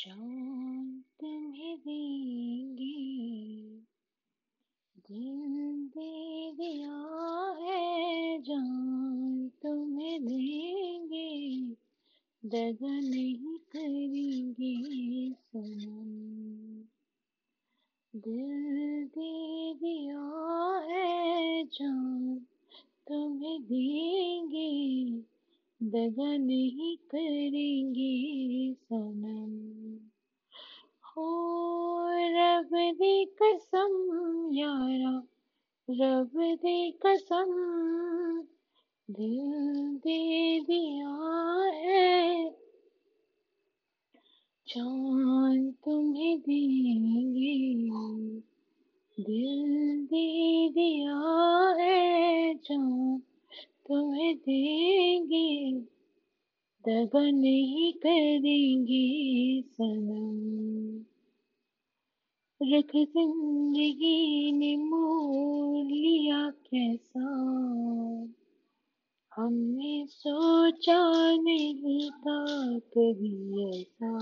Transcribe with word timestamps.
जान 0.00 1.02
तुम्हें 1.20 1.76
देंगे 1.78 2.94
दिल 5.08 5.88
दे 5.88 6.52
दिया 6.52 7.00
है 7.58 8.38
जान 8.40 9.48
तुम्हें 9.62 10.24
देंगे 10.24 11.26
दगा 12.42 12.94
नहीं 13.00 13.56
करेंगे 13.72 14.72
सनम 15.32 16.08
दिल 18.14 19.04
दे 19.16 19.74
दिया 19.74 20.24
है 20.88 21.64
जान 21.72 22.38
तुम्हें 23.08 23.60
देंगे 23.62 24.70
दगा 25.80 26.36
नहीं 26.36 26.96
करेंगे 27.10 28.10
सनम 28.82 29.52
हो 31.06 31.28
रब 32.72 32.92
दी 32.92 33.24
कसम 33.24 33.92
यारा 34.52 35.22
रब 35.90 36.30
दी 36.36 36.90
कसम, 37.06 37.50
दिल 39.10 39.40
दे 39.96 40.60
दिया 40.60 41.08
है। 41.74 42.50
जान 44.68 45.70
तुम्हें 45.70 46.38
देंगे, 46.40 47.80
दिल 49.20 50.06
दे 50.06 50.68
दिया 50.68 51.18
है। 51.80 52.54
जान 52.54 53.18
तुम्हें 53.88 54.36
देंगे 54.36 55.72
दगा 56.86 57.30
नहीं 57.30 57.92
करेंगे 57.92 59.62
सनम। 59.62 61.09
रख 62.62 62.90
ज़िंदगी 62.96 64.52
ने 64.52 64.76
मोड़ 64.76 65.86
लिया 65.86 66.50
कैसा? 66.50 67.20
हमने 69.36 70.06
सोचा 70.06 71.32
नहीं 71.36 72.10
था 72.10 72.44
कभी 72.78 73.70
ऐसा। 73.80 74.18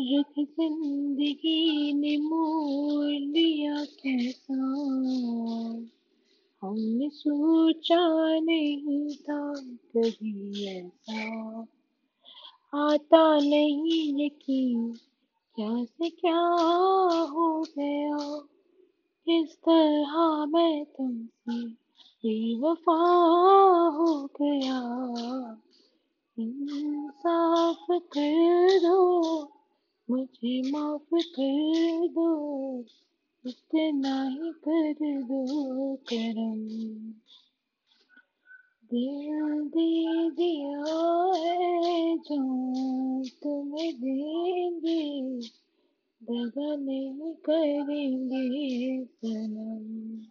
रख 0.00 0.34
ज़िंदगी 0.38 1.92
ने 1.92 2.16
मोड़ 2.16 3.06
लिया 3.06 3.84
कैसा? 3.84 4.62
हमने 6.62 7.08
सोचा 7.08 8.38
नहीं 8.40 9.16
था 9.16 9.54
कभी 9.96 10.66
ऐसा। 10.68 11.60
आता 12.74 13.38
नहीं 13.38 14.26
यकीन 14.26 14.94
क्या 15.56 15.84
से 15.84 16.10
क्या 16.10 16.40
हो 17.24 17.66
गया? 17.78 18.38
किस 19.24 19.56
तरह 19.56 20.44
मैं 20.46 20.84
तुमसे 20.84 21.68
बेवफा 21.98 23.14
हो 23.88 24.26
गया? 24.42 24.80
इंसाफ 26.38 27.86
कर 27.90 28.78
दो, 28.78 29.20
मुझे 30.10 30.70
माफ़ 30.70 31.14
कर 31.14 32.08
दो, 32.08 32.80
इतना 33.46 34.24
ही 34.24 34.52
कर 34.68 34.94
दो 35.22 35.96
करम। 35.96 37.12
दिल 38.90 39.60
दे 39.60 40.30
दिया 40.30 40.78
है 41.36 42.18
जो 42.18 42.66
देंगे 43.22 43.55
दगा 46.30 46.76
नहीं 46.76 47.34
करेंगे 47.34 49.04
सनम। 49.04 50.22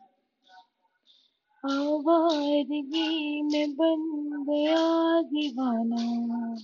आवारगी 1.72 3.42
में 3.42 3.76
बन 3.76 4.02
गया 4.50 5.22
दीवाना 5.22 6.58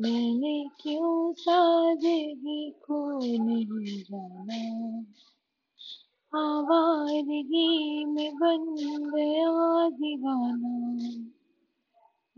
मैंने 0.00 0.64
क्यों 0.80 1.32
सादगी 1.32 2.70
को 2.70 3.18
नहीं 3.18 4.02
जाना? 4.02 4.98
आवारगी 6.38 8.04
में 8.04 8.34
बन 8.34 8.76
गया 9.14 9.88
दीवाना 9.88 10.98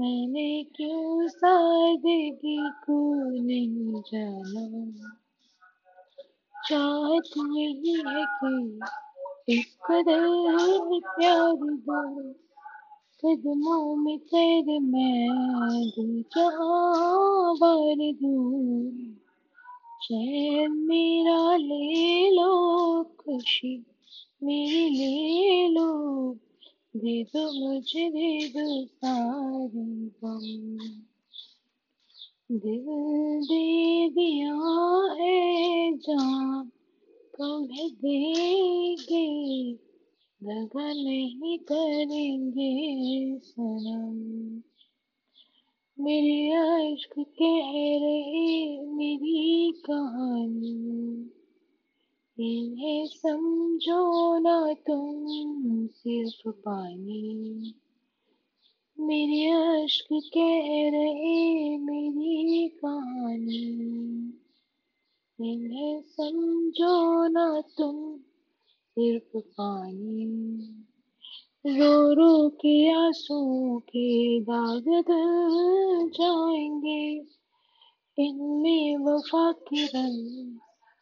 मैंने 0.00 0.64
क्यों 0.64 1.28
सादगी 1.28 2.70
को 2.70 3.14
नहीं 3.42 4.02
जाना? 4.14 5.20
चाहत 6.68 7.30
है 7.36 7.74
कि 7.74 7.92
इस 9.48 9.76
कदर 9.90 11.00
प्यार 11.04 11.54
दो। 11.54 12.32
कदमों 13.24 13.96
में 13.96 14.18
मैं 14.80 15.90
जहाँ 16.36 17.54
बार 17.56 18.12
दूँ। 18.12 18.90
चैन 20.02 20.72
मेरा 20.72 21.56
ले 21.56 22.30
लो, 22.30 23.02
खुशी 23.04 23.86
मेरी 24.42 24.90
ले 24.90 25.68
लो। 25.68 26.14
दे 26.96 27.24
दो 27.24 27.68
मुझे 27.68 28.10
दे 28.10 28.48
दो 28.48 28.86
सारी 28.86 30.10
गम 30.24 30.78
दिल 32.52 32.86
दे 33.44 34.08
दिया 34.08 34.54
है 35.20 35.33
तुम्हें 37.38 37.90
देंगे 37.90 39.72
दगा 40.42 40.92
नहीं 40.92 41.58
करेंगे 41.58 42.84
सनम। 43.38 44.62
मेरे 46.04 46.50
अश्क 46.50 47.10
कह 47.18 47.72
रहे 48.02 48.86
मेरी 48.86 49.72
कहानी। 49.72 51.30
इन्हें 52.40 53.06
समझो 53.06 54.38
ना 54.38 54.72
तुम, 54.72 55.86
सिर्फ़ 55.86 56.48
पानी। 56.48 57.74
मेरे 59.00 59.50
अश्क 59.84 60.06
कह 60.12 60.90
रहे 60.90 61.78
मेरी 61.78 62.68
कहानी। 62.68 63.74
इन्हें 65.40 65.83
समझो 66.00 67.28
ना 67.28 67.60
तुम, 67.60 68.16
सिर्फ़ 68.84 69.38
पानी। 69.38 70.60
रो 71.66 72.12
रो 72.12 72.48
के 72.48 72.92
आँसू 72.92 73.78
के 73.78 74.40
दाग 74.40 74.84
जाएँगे। 76.20 77.34
इनमें 78.18 78.96
वफा 78.96 79.52
के 79.52 79.86
रंग 79.86 80.58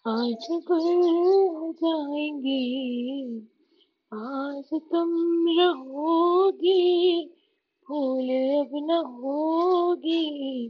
आज 0.06 0.46
गुल 0.50 1.72
जाएँगे। 1.72 3.22
आज 4.14 4.64
तुम 4.64 5.10
रहोगी, 5.48 7.24
भूल 7.88 8.28
अब 8.60 8.70
न 8.74 8.90
होगी। 9.06 10.68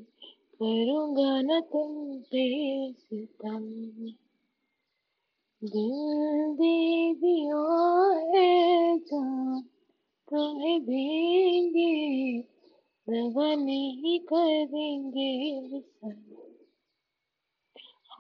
करूँगा 0.61 1.41
न 1.43 1.61
तुम 1.73 1.93
पे 2.31 2.45
सितम 2.93 3.65
दिल 5.63 6.55
दे 6.55 7.15
दिया 7.15 7.63
है 8.31 8.99
तुम्हें 10.29 10.81
देंगे 10.83 11.93
दगा 13.07 13.55
नहीं 13.55 14.19
करेंगे 14.33 15.31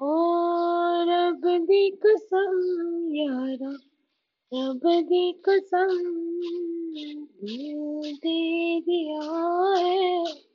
हो 0.00 0.14
रब 1.08 1.46
दी 1.66 1.90
कसम 2.04 2.54
यारा 3.14 3.72
रब 4.52 4.86
दी 5.08 5.24
कसम 5.48 5.96
दिल 7.42 8.12
दे 8.16 8.80
दिया 8.80 9.22
है 9.78 10.51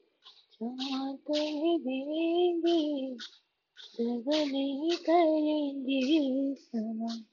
जहाँ 0.62 1.16
कर 1.18 1.78
देंगे 1.80 2.80
दगा 4.00 4.38
नहीं 4.46 4.98
करेंगे 4.98 6.02
सनम 6.56 7.24